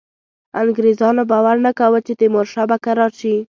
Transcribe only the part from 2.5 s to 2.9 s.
به